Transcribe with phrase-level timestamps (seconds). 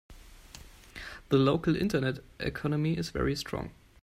[1.29, 3.69] The local internet economy is very strong.